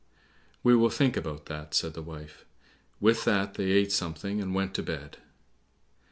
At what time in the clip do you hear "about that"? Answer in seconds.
1.15-1.75